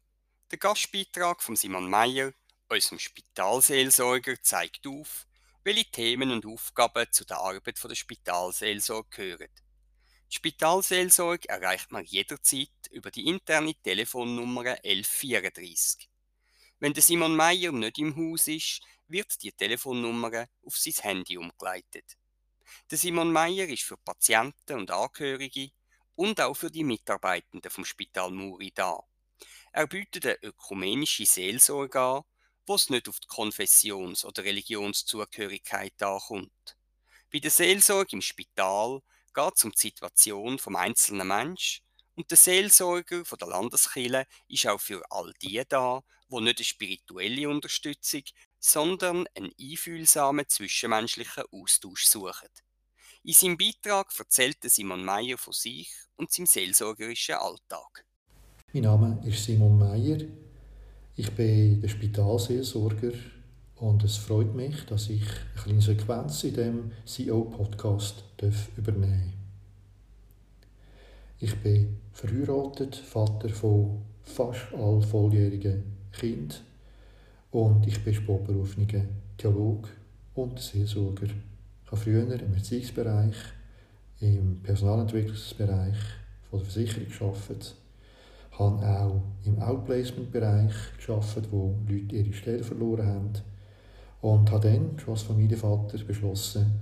Der 0.51 0.57
Gastbeitrag 0.57 1.41
von 1.41 1.55
Simon 1.55 1.89
Meyer, 1.89 2.33
unserem 2.69 2.99
Spitalseelsorger, 2.99 4.41
zeigt 4.41 4.85
auf, 4.85 5.25
welche 5.65 5.89
Themen 5.89 6.29
und 6.29 6.45
Aufgaben 6.45 7.11
zu 7.11 7.25
der 7.25 7.39
Arbeit 7.39 7.83
der 7.83 7.95
Spitalseelsorge 7.95 9.09
gehören. 9.09 9.49
Die 10.31 10.35
Spitalseelsorge 10.35 11.49
erreicht 11.49 11.91
man 11.91 12.05
jederzeit 12.05 12.69
über 12.91 13.09
die 13.09 13.25
interne 13.25 13.73
Telefonnummer 13.73 14.77
1134. 14.83 16.07
Wenn 16.77 16.93
der 16.93 17.01
Simon 17.01 17.35
Meyer 17.35 17.71
nicht 17.71 17.97
im 17.97 18.15
Haus 18.15 18.47
ist, 18.47 18.81
wird 19.07 19.41
die 19.41 19.53
Telefonnummer 19.53 20.47
auf 20.63 20.77
sein 20.77 20.93
Handy 21.01 21.35
umgeleitet. 21.35 22.15
Der 22.91 22.99
Simon 22.99 23.31
Meyer 23.31 23.67
ist 23.67 23.83
für 23.83 23.97
Patienten 23.97 24.77
und 24.77 24.91
Angehörige 24.91 25.71
und 26.13 26.39
auch 26.41 26.53
für 26.53 26.69
die 26.69 26.83
Mitarbeitenden 26.83 27.71
vom 27.71 27.85
Spital 27.85 28.29
Muri 28.29 28.71
da. 28.71 28.99
Er 29.71 29.87
bietet 29.87 30.27
eine 30.27 30.43
ökumenische 30.43 31.25
Seelsorge 31.25 31.99
an 31.99 32.23
wo 32.65 32.75
es 32.75 32.89
nicht 32.89 33.07
auf 33.09 33.19
die 33.19 33.27
Konfessions- 33.27 34.25
oder 34.25 34.43
Religionszugehörigkeit 34.43 36.01
ankommt. 36.01 36.77
Bei 37.31 37.39
der 37.39 37.51
Seelsorge 37.51 38.13
im 38.13 38.21
Spital 38.21 39.01
geht 39.33 39.53
es 39.55 39.65
um 39.65 39.71
die 39.71 39.81
Situation 39.81 40.57
vom 40.59 40.75
einzelnen 40.75 41.27
Mensch 41.27 41.81
und 42.15 42.31
der 42.31 42.37
Seelsorger 42.37 43.25
von 43.25 43.37
der 43.37 43.49
Landeskirche 43.49 44.25
ist 44.47 44.67
auch 44.67 44.79
für 44.79 45.03
all 45.09 45.33
die 45.41 45.61
da, 45.67 46.01
wo 46.29 46.39
nicht 46.39 46.59
eine 46.59 46.65
spirituelle 46.65 47.49
Unterstützung, 47.49 48.23
sondern 48.57 49.27
einen 49.35 49.51
einfühlsamen 49.59 50.47
zwischenmenschlichen 50.47 51.43
Austausch 51.51 52.05
suchen. 52.05 52.49
In 53.23 53.33
seinem 53.33 53.57
Beitrag 53.57 54.17
erzählt 54.17 54.57
Simon 54.61 55.03
Meyer 55.03 55.37
von 55.37 55.53
sich 55.53 55.91
und 56.15 56.31
seinem 56.31 56.45
seelsorgerischen 56.45 57.35
Alltag. 57.35 58.05
Mein 58.71 58.83
Name 58.83 59.21
ist 59.25 59.43
Simon 59.43 59.77
Meyer. 59.77 60.44
Ich 61.17 61.31
bin 61.31 61.79
der 61.79 61.87
Spitalseelsorger 61.87 63.13
und 63.77 64.03
es 64.03 64.17
freut 64.17 64.53
mich, 64.53 64.85
dass 64.85 65.09
ich 65.09 65.23
eine 65.23 65.63
kleine 65.63 65.81
Sequenz 65.81 66.43
in 66.43 66.53
dem 66.53 66.91
CEO-Podcast 67.05 68.25
übernehmen 68.75 69.31
Ich 71.39 71.55
bin 71.61 72.01
verheiratet, 72.11 72.97
Vater 72.97 73.47
von 73.47 74.01
fast 74.23 74.73
all 74.73 75.01
volljährigen 75.01 75.85
Kindern 76.11 76.57
und 77.51 77.87
ich 77.87 78.03
bin 78.03 78.13
sportberufener 78.13 79.05
Theologe 79.37 79.87
und 80.33 80.59
Seelsorger. 80.59 81.27
Ich 81.27 81.91
habe 81.91 82.01
früher 82.01 82.23
im 82.23 82.53
Erziehungsbereich, 82.53 83.37
im 84.19 84.59
Personalentwicklungsbereich 84.61 85.95
von 86.49 86.59
der 86.59 86.67
Versicherung 86.67 87.07
gearbeitet 87.07 87.75
habe 88.57 88.87
auch 88.87 89.21
im 89.43 89.59
Outplacement-Bereich 89.61 90.73
gearbeitet, 91.05 91.47
wo 91.51 91.75
Leute 91.87 92.15
ihre 92.15 92.33
Stellen 92.33 92.63
verloren 92.63 93.07
haben. 93.07 93.33
Und 94.21 94.51
habe 94.51 94.69
dann 94.69 94.97
schon 94.97 95.13
als 95.13 95.23
Familienvater 95.23 95.97
beschlossen, 96.03 96.79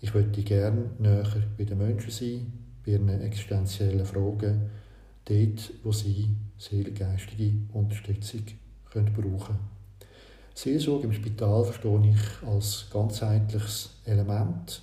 ich 0.00 0.14
möchte 0.14 0.42
gerne 0.42 0.90
näher 0.98 1.26
bei 1.56 1.64
den 1.64 1.78
Menschen 1.78 2.10
sein, 2.10 2.52
bei 2.84 2.92
ihren 2.92 3.08
existenziellen 3.08 4.04
Fragen, 4.04 4.70
dort, 5.24 5.72
wo 5.82 5.92
sie 5.92 6.28
seelengeistige 6.58 7.52
Unterstützung 7.72 8.42
können 8.90 9.12
brauchen 9.12 9.46
können. 9.46 9.74
Seelsorge 10.54 11.06
im 11.06 11.12
Spital 11.12 11.64
verstehe 11.64 12.10
ich 12.10 12.48
als 12.48 12.86
ganzheitliches 12.92 13.90
Element. 14.04 14.82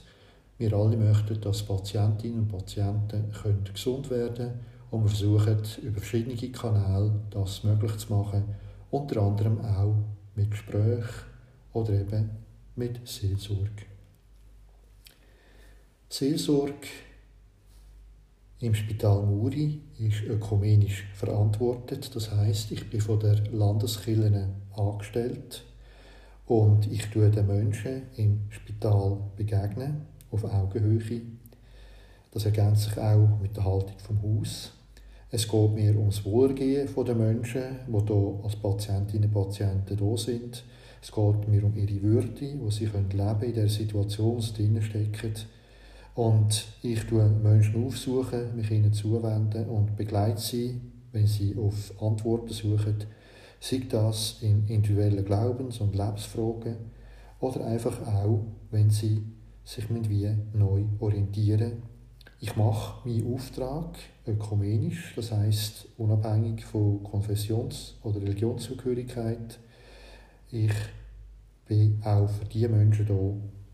Wir 0.57 0.73
alle 0.73 0.97
möchten, 0.97 1.39
dass 1.39 1.63
Patientinnen 1.63 2.41
und 2.41 2.49
Patienten 2.49 3.31
gesund 3.73 4.09
werden 4.09 4.35
können 4.35 4.59
und 4.91 5.03
wir 5.03 5.09
versuchen 5.09 5.61
über 5.81 5.99
verschiedene 5.99 6.51
Kanäle 6.51 7.21
das 7.31 7.63
möglich 7.63 7.97
zu 7.97 8.13
machen 8.13 8.43
unter 8.91 9.21
anderem 9.21 9.61
auch 9.61 9.95
mit 10.35 10.51
Gesprächen 10.51 11.25
oder 11.73 11.93
eben 11.93 12.29
mit 12.75 13.07
Seelsorge. 13.07 13.85
Seelsorge 16.09 16.87
im 18.59 18.75
Spital 18.75 19.23
Muri 19.23 19.81
ist 19.97 20.23
ökumenisch 20.23 21.07
verantwortet. 21.13 22.13
Das 22.13 22.31
heißt, 22.31 22.71
ich 22.71 22.89
bin 22.89 23.01
von 23.01 23.19
der 23.19 23.41
Landeskirche 23.51 24.49
angestellt 24.75 25.63
und 26.45 26.91
ich 26.91 27.09
tue 27.09 27.29
den 27.29 27.47
Menschen 27.47 28.03
im 28.17 28.41
Spital 28.49 29.17
begegnen 29.37 30.05
auf 30.31 30.43
Augenhöhe. 30.43 31.21
Das 32.31 32.45
ergänzt 32.45 32.83
sich 32.83 32.97
auch 32.97 33.39
mit 33.41 33.55
der 33.55 33.65
Haltung 33.65 33.97
vom 33.99 34.21
Haus. 34.21 34.73
Es 35.33 35.47
geht 35.47 35.73
mir 35.73 35.97
ums 35.97 36.25
Wohlergehen 36.25 36.89
der 36.93 37.15
Menschen, 37.15 37.63
die 37.87 38.05
hier 38.05 38.39
als 38.43 38.57
Patientinnen 38.57 39.33
und 39.33 39.33
Patienten 39.33 39.95
da 39.95 40.17
sind. 40.17 40.63
Es 41.01 41.09
geht 41.09 41.47
mir 41.47 41.63
um 41.63 41.73
ihre 41.77 42.01
Würde, 42.01 42.59
wo 42.59 42.69
sie 42.69 42.85
leben 42.85 43.09
können 43.09 43.41
in 43.41 43.53
der 43.53 43.69
Situation, 43.69 44.43
der 44.57 44.65
sie 44.65 44.81
stecken 44.81 45.33
und 46.15 46.65
ich 46.81 47.05
tue 47.05 47.29
Menschen 47.29 47.85
aufsuchen, 47.85 48.57
mich 48.57 48.71
ihnen 48.71 48.91
zuwenden 48.91 49.69
und 49.69 49.95
begleite 49.95 50.41
sie, 50.41 50.81
wenn 51.13 51.27
sie 51.27 51.55
auf 51.55 51.93
Antworten 52.01 52.53
suchen, 52.53 52.97
sei 53.61 53.83
das 53.89 54.39
in 54.41 54.67
individuellen 54.67 55.23
Glaubens- 55.23 55.79
und 55.79 55.95
Lebensfragen 55.95 56.75
oder 57.39 57.65
einfach 57.65 58.05
auch, 58.05 58.45
wenn 58.69 58.89
sie 58.89 59.23
sich 59.63 59.89
wie 60.09 60.35
neu 60.53 60.83
orientieren. 60.99 61.83
Ich 62.43 62.55
mache 62.55 63.07
meinen 63.07 63.35
Auftrag 63.35 63.99
ökumenisch, 64.25 65.13
das 65.15 65.31
heißt 65.31 65.89
unabhängig 65.99 66.65
von 66.65 67.03
Konfessions- 67.03 67.93
oder 68.01 68.19
Religionszugehörigkeit. 68.19 69.59
Ich 70.49 70.73
bin 71.67 72.01
auch 72.03 72.27
für 72.27 72.45
die 72.45 72.67
Menschen 72.67 73.05
da, 73.05 73.13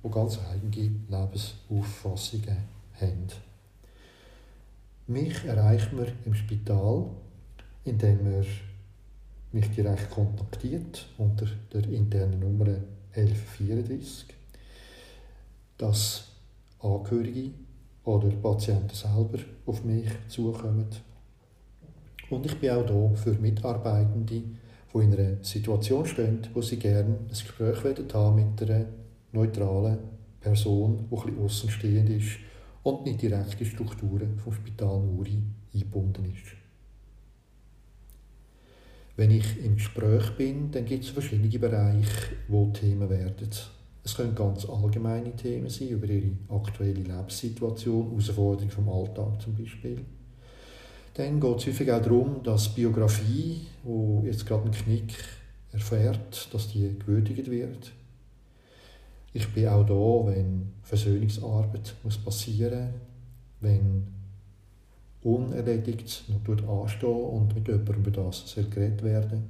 die 0.03 0.13
ganz 0.13 0.37
eigene 0.39 0.99
Lebensauffassungen 1.09 2.57
haben. 2.99 3.27
Mich 5.07 5.45
erreicht 5.45 5.93
man 5.93 6.11
im 6.25 6.33
Spital, 6.33 7.05
indem 7.85 8.21
man 8.25 8.45
mich 9.53 9.71
direkt 9.71 10.09
kontaktiert 10.09 11.07
unter 11.17 11.45
der 11.71 11.85
internen 11.87 12.41
Nummer 12.41 12.65
1134, 13.13 14.25
dass 15.77 16.25
Angehörige 16.79 17.53
oder 18.07 18.29
Patienten 18.29 18.95
selber 18.95 19.39
auf 19.65 19.83
mich 19.83 20.07
zukommen. 20.27 20.87
Und 22.29 22.45
ich 22.45 22.57
bin 22.59 22.71
auch 22.71 22.85
da 22.85 23.15
für 23.15 23.33
Mitarbeitende, 23.33 24.43
die 24.43 24.99
in 24.99 25.13
einer 25.13 25.43
Situation 25.43 26.05
stehen, 26.05 26.39
wo 26.53 26.61
sie 26.61 26.77
gerne 26.77 27.17
ein 27.19 27.27
Gespräch 27.27 27.83
haben 28.13 28.35
mit 28.35 28.61
einer 28.61 28.85
neutralen 29.31 29.99
Person, 30.39 30.97
die 30.97 31.15
bisschen 31.15 31.39
außenstehend 31.39 32.09
ist 32.09 32.37
und 32.83 33.05
nicht 33.05 33.21
direkt 33.21 33.53
in 33.53 33.59
die 33.59 33.65
Strukturen 33.65 34.39
vom 34.39 34.53
Spital 34.53 34.99
Muri 34.99 35.43
eingebunden 35.73 36.25
ist. 36.25 36.55
Wenn 39.17 39.31
ich 39.31 39.63
im 39.63 39.75
Gespräch 39.75 40.31
bin, 40.37 40.71
dann 40.71 40.85
gibt 40.85 41.03
es 41.03 41.09
verschiedene 41.09 41.59
Bereiche, 41.59 42.35
wo 42.47 42.67
Themen 42.67 43.09
werden. 43.09 43.49
Es 44.07 44.15
können 44.15 44.33
ganz 44.33 44.65
allgemeine 44.69 45.35
Themen 45.35 45.69
sein, 45.69 45.89
über 45.89 46.07
ihre 46.07 46.31
aktuelle 46.47 46.93
Lebenssituation, 46.93 48.07
Herausforderungen 48.07 48.71
vom 48.71 48.87
Alltag 48.87 49.41
zum 49.41 49.53
Beispiel. 49.53 49.99
Dann 51.15 51.41
geht 51.41 51.57
es 51.57 51.67
häufig 51.67 51.91
auch 51.91 52.01
darum, 52.01 52.41
dass 52.41 52.73
Biografie, 52.73 53.67
wo 53.83 54.23
jetzt 54.25 54.45
gerade 54.45 54.63
einen 54.63 54.71
Knick 54.71 55.13
erfährt, 55.73 56.47
dass 56.53 56.69
die 56.69 56.97
gewürdigt 56.97 57.51
wird. 57.51 57.91
Ich 59.33 59.45
bin 59.49 59.67
auch 59.67 59.85
da, 59.85 60.31
wenn 60.31 60.71
Versöhnungsarbeit 60.83 61.93
muss 62.01 62.17
passieren 62.17 62.83
muss, 62.83 62.93
wenn 63.59 64.07
unerledigt 65.21 66.23
noch 66.29 66.81
anstehen 66.81 67.09
und 67.09 67.55
mit 67.55 67.67
jemandem 67.67 67.95
über 67.95 68.11
das 68.11 68.55
geredet 68.55 69.03
werden. 69.03 69.49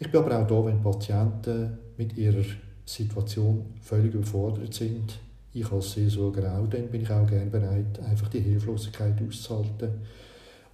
Ich 0.00 0.10
bin 0.10 0.20
aber 0.20 0.42
auch 0.42 0.46
da, 0.48 0.66
wenn 0.66 0.82
Patienten 0.82 1.78
mit 1.96 2.18
ihrer 2.18 2.42
Situation 2.84 3.64
völlig 3.80 4.14
überfordert 4.14 4.74
sind. 4.74 5.18
Ich 5.52 5.70
als 5.70 5.92
Seelsorger 5.92 6.58
auch, 6.58 6.68
dann 6.68 6.88
bin 6.88 7.02
ich 7.02 7.10
auch 7.10 7.26
gerne 7.26 7.50
bereit, 7.50 8.00
einfach 8.00 8.28
die 8.28 8.40
Hilflosigkeit 8.40 9.14
auszuhalten. 9.26 9.90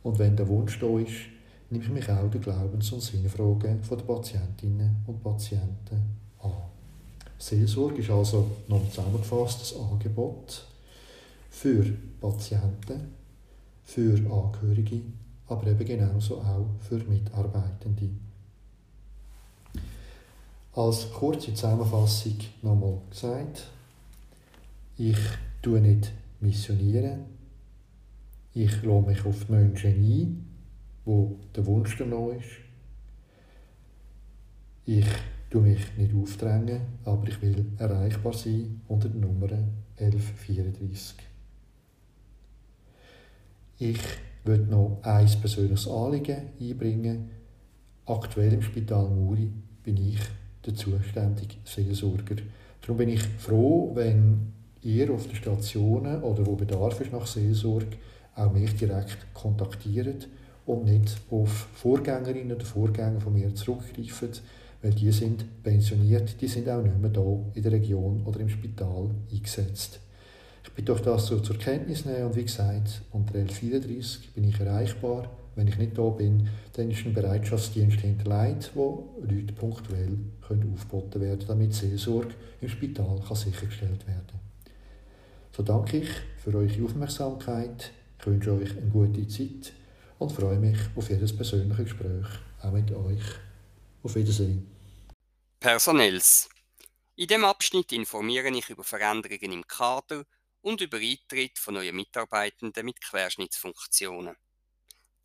Und 0.03 0.19
wenn 0.19 0.37
der 0.37 0.49
Wunsch 0.49 0.79
da 0.79 0.99
ist, 0.99 1.29
nehme 1.69 1.85
ich 1.85 1.91
mich 1.91 2.09
auch 2.09 2.31
der 2.31 2.41
Glaubens- 2.41 2.91
und 2.93 3.03
Sinnfragen 3.03 3.81
der 3.89 3.97
Patientinnen 3.97 4.97
und 5.07 5.23
Patienten 5.23 6.17
an. 6.43 6.53
Seelsorge 7.39 8.01
ist 8.01 8.11
also 8.11 8.51
noch 8.69 8.89
zusammengefasst 8.89 9.61
das 9.61 9.77
Angebot 9.79 10.65
für 11.51 11.85
Patienten, 12.21 13.15
für 13.83 14.17
Angehörige, 14.31 15.01
aber 15.47 15.67
eben 15.67 15.85
genauso 15.85 16.39
auch 16.39 16.67
für 16.81 16.99
Mitarbeitende. 16.99 18.11
Als 20.73 21.11
kurze 21.13 21.53
Zusammenfassung 21.53 22.37
nochmal 22.63 23.01
gesagt, 23.11 23.67
ich 24.97 25.19
tue 25.63 25.81
nicht 25.81 26.13
missionieren, 26.41 27.25
ich 28.55 28.83
lasse 28.83 29.07
mich 29.07 29.25
auf 29.27 29.47
die 29.47 29.53
Menschen 29.53 29.91
ein, 29.91 30.47
wo 31.05 31.41
der 31.57 31.67
Wunsch 31.67 31.97
danach 31.99 32.37
ist. 32.39 32.51
Ich 34.87 35.07
tue 35.51 35.63
mich 35.63 35.81
nicht 35.97 36.15
aufdrängen, 36.15 36.81
aber 37.05 37.27
ich 37.27 37.43
will 37.43 37.67
erreichbar 37.79 38.33
sein 38.33 38.81
unter 38.87 39.09
der 39.09 39.21
Nummer 39.21 39.49
1134. 39.97 41.17
Ich 43.79 44.01
will 44.45 44.67
noch 44.67 45.01
ein 45.03 45.27
persönliches 45.41 45.89
Anliegen 45.89 46.43
einbringen. 46.61 47.31
Aktuell 48.07 48.53
im 48.53 48.63
Spital 48.63 49.09
Muri 49.09 49.51
bin 49.83 49.97
ich 49.97 50.21
der 50.71 50.77
zuständige 50.77 51.57
Seelsorger. 51.65 52.37
Darum 52.81 52.97
bin 52.97 53.09
ich 53.11 53.23
froh, 53.23 53.91
wenn 53.95 54.53
ihr 54.83 55.13
auf 55.13 55.27
den 55.27 55.37
Stationen 55.37 56.23
oder 56.23 56.47
wo 56.47 56.55
Bedarf 56.55 57.01
ist 57.01 57.13
nach 57.13 57.27
Seelsorge 57.27 57.97
auch 58.37 58.53
mich 58.53 58.75
direkt 58.77 59.19
kontaktiert 59.35 60.29
und 60.67 60.85
nicht 60.85 61.21
auf 61.31 61.69
Vorgängerinnen 61.75 62.57
oder 62.57 62.65
Vorgänger 62.65 63.21
von 63.21 63.35
mir 63.35 63.55
zurückgreift, 63.55 64.43
weil 64.83 64.93
die 64.93 65.13
sind 65.13 65.63
pensioniert, 65.63 66.41
die 66.41 66.49
sind 66.49 66.69
auch 66.69 66.83
nicht 66.83 66.99
mehr 66.99 67.11
da 67.11 67.39
in 67.55 67.63
der 67.63 67.73
Region 67.73 68.23
oder 68.25 68.41
im 68.41 68.49
Spital 68.49 69.11
eingesetzt. 69.31 70.01
Ich 70.65 70.73
bitte 70.73 70.95
euch 70.95 71.01
das 71.01 71.27
so 71.27 71.41
zur 71.41 71.59
Kenntnis 71.59 72.05
nehmen 72.05 72.27
und 72.27 72.37
wie 72.37 72.45
gesagt, 72.45 73.03
unter 73.11 73.35
1134 73.35 74.33
bin 74.35 74.49
ich 74.49 74.61
erreichbar. 74.61 75.29
Wenn 75.57 75.69
ich 75.69 75.79
nicht 75.79 75.99
da 75.99 76.09
bin, 76.09 76.49
dann 76.75 76.91
ist 76.91 77.05
ein 77.05 77.13
Bereitschaftsdienst 77.13 78.01
hinterlegt, 78.01 78.71
wo 78.75 79.17
Leute 79.21 79.53
punktuell 79.53 80.19
können 80.47 80.73
aufgeboten 80.75 81.21
werden 81.21 81.45
damit 81.47 81.75
Seelsorge 81.75 82.35
im 82.61 82.69
Spital 82.69 83.21
kann 83.27 83.37
sichergestellt 83.37 84.07
werden 84.07 84.41
So 85.57 85.63
danke 85.63 85.99
ich 85.99 86.11
für 86.43 86.55
eure 86.55 86.85
Aufmerksamkeit, 86.85 87.93
ich 88.19 88.27
wünsche 88.27 88.53
euch 88.53 88.71
eine 88.77 88.91
gute 88.91 89.27
Zeit 89.27 89.73
und 90.19 90.33
freue 90.33 90.59
mich 90.59 90.79
auf 90.95 91.11
jedes 91.11 91.35
persönliche 91.37 91.85
Gespräch, 91.85 92.27
auch 92.63 92.73
mit 92.73 92.91
euch. 92.93 93.23
Auf 94.03 94.15
Wiedersehen. 94.15 94.67
Personells. 95.59 96.49
In 97.17 97.27
dem 97.27 97.45
Abschnitt 97.45 97.93
informiere 97.93 98.49
ich 98.49 98.71
über 98.71 98.83
Veränderungen 98.83 99.53
im 99.53 99.67
Kader 99.67 100.25
und 100.63 100.81
über 100.81 100.97
Eintritt 100.97 101.59
von 101.59 101.75
neuen 101.75 101.95
Mitarbeitenden 101.95 102.87
mit 102.87 103.01
Querschnittsfunktionen. 103.03 104.37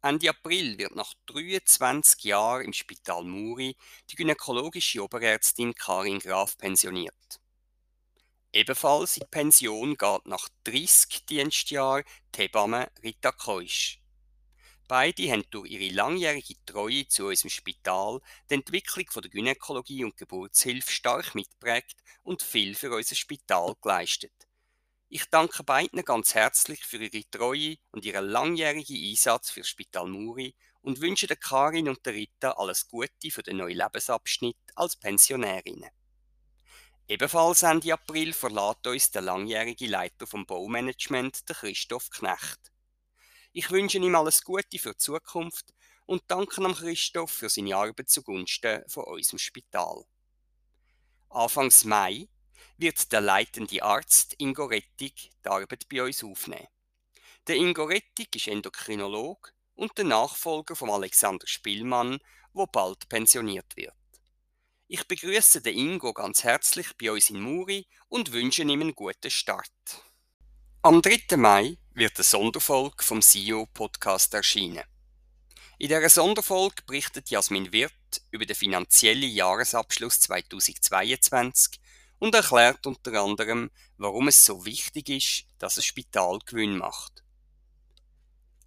Ende 0.05 0.29
April 0.29 0.77
wird 0.77 0.95
nach 0.95 1.15
23 1.25 2.25
Jahren 2.25 2.65
im 2.65 2.73
Spital 2.73 3.23
Muri 3.23 3.75
die 4.07 4.15
gynäkologische 4.15 5.03
Oberärztin 5.03 5.73
Karin 5.73 6.19
Graf 6.19 6.59
pensioniert. 6.59 7.41
Ebenfalls 8.53 9.17
in 9.17 9.27
Pension 9.31 9.97
geht 9.97 10.27
nach 10.27 10.47
30 10.65 11.25
Dienstjahren 11.25 12.03
die 12.35 12.41
Hebamme 12.43 12.91
Rita 13.01 13.31
Keusch. 13.31 13.99
Beide 14.87 15.31
haben 15.31 15.43
durch 15.49 15.71
ihre 15.71 15.91
langjährige 15.91 16.53
Treue 16.67 17.07
zu 17.07 17.25
unserem 17.25 17.49
Spital 17.49 18.19
die 18.51 18.53
Entwicklung 18.53 19.07
der 19.23 19.31
Gynäkologie 19.31 20.03
und 20.03 20.17
Geburtshilfe 20.17 20.91
stark 20.91 21.33
mitprägt 21.33 21.95
und 22.21 22.43
viel 22.43 22.75
für 22.75 22.95
unser 22.95 23.15
Spital 23.15 23.73
geleistet. 23.81 24.33
Ich 25.07 25.25
danke 25.29 25.63
beiden 25.63 26.03
ganz 26.03 26.33
herzlich 26.33 26.83
für 26.83 26.97
ihre 26.97 27.29
Treue 27.29 27.77
und 27.91 28.05
ihren 28.05 28.25
langjährigen 28.25 28.95
Einsatz 28.95 29.51
für 29.51 29.63
Spital 29.63 30.07
Muri 30.07 30.55
und 30.81 30.99
wünsche 30.99 31.27
der 31.27 31.37
Karin 31.37 31.87
und 31.87 32.03
der 32.05 32.13
Rita 32.13 32.51
alles 32.51 32.87
Gute 32.87 33.29
für 33.29 33.43
den 33.43 33.57
neuen 33.57 33.77
Lebensabschnitt 33.77 34.57
als 34.73 34.95
Pensionärinnen. 34.95 35.91
Ebenfalls 37.07 37.61
Ende 37.61 37.93
April 37.93 38.33
verlässt 38.33 38.87
uns 38.87 39.11
der 39.11 39.21
langjährige 39.21 39.85
Leiter 39.87 40.25
vom 40.25 40.47
Baumanagement, 40.47 41.47
der 41.47 41.55
Christoph 41.55 42.09
Knecht. 42.09 42.71
Ich 43.53 43.69
wünsche 43.69 43.99
ihm 43.99 44.15
alles 44.15 44.43
Gute 44.43 44.79
für 44.79 44.93
die 44.93 44.97
Zukunft 44.97 45.71
und 46.07 46.23
danken 46.27 46.65
am 46.65 46.73
Christoph 46.73 47.31
für 47.31 47.49
seine 47.49 47.75
Arbeit 47.75 48.09
zugunsten 48.09 48.81
von 48.87 49.03
unserem 49.03 49.37
Spital. 49.37 50.03
Anfangs 51.29 51.83
Mai 51.83 52.27
wird 52.77 53.11
der 53.11 53.21
leitende 53.21 53.81
Arzt 53.83 54.35
Ingo 54.37 54.65
Rettig 54.65 55.31
die 55.43 55.49
Arbeit 55.49 55.87
bei 55.89 56.03
uns 56.03 56.23
aufnehmen. 56.23 56.67
Der 57.47 57.55
Ingo 57.55 57.85
Rettig 57.85 58.35
ist 58.35 58.47
Endokrinolog 58.47 59.53
und 59.75 59.97
der 59.97 60.05
Nachfolger 60.05 60.75
von 60.75 60.89
Alexander 60.89 61.47
Spielmann, 61.47 62.19
wo 62.53 62.65
bald 62.65 63.07
pensioniert 63.09 63.75
wird. 63.75 63.93
Ich 64.87 65.07
begrüße 65.07 65.61
den 65.61 65.77
Ingo 65.77 66.13
ganz 66.13 66.43
herzlich 66.43 66.95
bei 66.97 67.11
uns 67.11 67.29
in 67.29 67.41
Muri 67.41 67.87
und 68.07 68.31
wünsche 68.31 68.61
ihm 68.61 68.81
einen 68.81 68.95
guten 68.95 69.31
Start. 69.31 69.71
Am 70.81 71.01
3. 71.01 71.37
Mai 71.37 71.77
wird 71.93 72.17
eine 72.17 72.23
Sonderfolge 72.23 73.03
vom 73.03 73.21
CEO 73.21 73.65
Podcast 73.73 74.33
erscheinen. 74.33 74.83
In 75.77 75.89
dieser 75.89 76.09
Sonderfolge 76.09 76.83
berichtet 76.85 77.29
Jasmin 77.29 77.71
Wirth 77.73 78.21
über 78.31 78.45
den 78.45 78.55
finanziellen 78.55 79.29
Jahresabschluss 79.29 80.19
2022 80.21 81.81
und 82.25 82.33
erklärt 82.33 82.87
unter 82.87 83.21
anderem, 83.21 83.69
warum 83.97 84.29
es 84.29 84.43
so 84.43 84.65
wichtig 84.65 85.09
ist, 85.09 85.45
dass 85.59 85.77
ein 85.77 85.83
Spital 85.83 86.39
Gewinn 86.43 86.79
macht. 86.79 87.23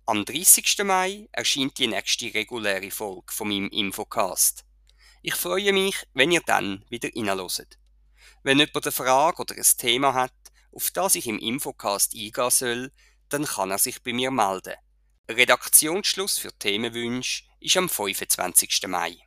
Am 0.06 0.24
30. 0.24 0.84
Mai 0.84 1.28
erscheint 1.32 1.76
die 1.76 1.88
nächste 1.88 2.32
reguläre 2.32 2.92
Folge 2.92 3.32
von 3.32 3.48
meinem 3.48 3.68
Infocast. 3.70 4.64
Ich 5.22 5.34
freue 5.34 5.72
mich, 5.72 5.96
wenn 6.14 6.30
ihr 6.30 6.40
dann 6.46 6.84
wieder 6.88 7.08
reinhört. 7.16 7.78
Wenn 8.44 8.60
jemand 8.60 8.86
eine 8.86 8.92
Frage 8.92 9.42
oder 9.42 9.56
ein 9.56 9.76
Thema 9.76 10.14
hat, 10.14 10.32
auf 10.70 10.92
das 10.92 11.16
ich 11.16 11.26
im 11.26 11.40
Infocast 11.40 12.14
eingehen 12.14 12.50
soll, 12.50 12.92
dann 13.28 13.44
kann 13.44 13.72
er 13.72 13.78
sich 13.78 14.04
bei 14.04 14.12
mir 14.12 14.30
melden. 14.30 14.76
Redaktionsschluss 15.28 16.38
für 16.38 16.56
Themenwünsche 16.56 17.42
ist 17.58 17.76
am 17.76 17.88
25. 17.88 18.86
Mai. 18.86 19.18